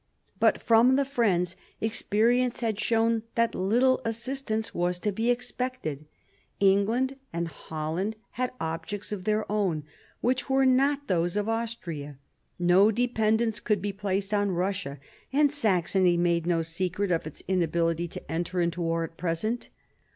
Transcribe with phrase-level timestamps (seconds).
[0.39, 6.07] But from the friends experience had shown that little assistance was to be expected;
[6.59, 9.83] England and Holland had objects of their own,
[10.19, 12.17] which were not those of Austria;
[12.57, 14.97] no dependence could be placed on Eussia;
[15.31, 19.69] and Saxony made no secret of its inability to enter into war at present.